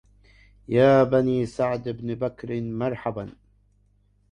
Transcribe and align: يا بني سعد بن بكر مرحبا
يا 0.69 1.03
بني 1.03 1.45
سعد 1.45 1.89
بن 1.89 2.15
بكر 2.15 2.61
مرحبا 2.61 3.29